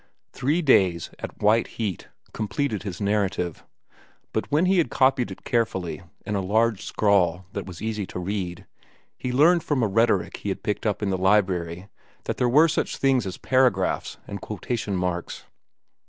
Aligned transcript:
Three 0.33 0.63
days, 0.63 1.11
at 1.19 1.43
white 1.43 1.67
heat, 1.77 2.07
completed 2.33 2.81
his 2.81 2.99
narrative; 2.99 3.63
but 4.33 4.51
when 4.51 4.65
he 4.65 4.79
had 4.79 4.89
copied 4.89 5.29
it 5.29 5.43
carefully, 5.43 6.01
in 6.25 6.33
a 6.33 6.41
large 6.41 6.83
scrawl 6.85 7.45
that 7.53 7.67
was 7.67 7.83
easy 7.83 8.07
to 8.07 8.17
read, 8.19 8.65
he 9.15 9.31
learned 9.31 9.61
from 9.63 9.83
a 9.83 9.87
rhetoric 9.87 10.37
he 10.37 10.55
picked 10.55 10.87
up 10.87 11.03
in 11.03 11.11
the 11.11 11.19
library 11.19 11.87
that 12.23 12.37
there 12.37 12.49
were 12.49 12.67
such 12.67 12.97
things 12.97 13.27
as 13.27 13.37
paragraphs 13.37 14.17
and 14.25 14.41
quotation 14.41 14.95
marks. 14.95 15.45